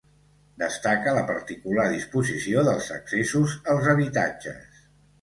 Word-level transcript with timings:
Destaca 0.63 1.13
la 1.17 1.23
particular 1.33 1.87
disposició 1.93 2.65
dels 2.71 2.91
accessos 2.99 3.57
als 3.75 3.95
habitatges. 3.97 4.87